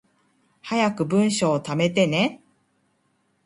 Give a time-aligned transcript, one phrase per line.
[0.63, 2.41] 早く文章溜めてね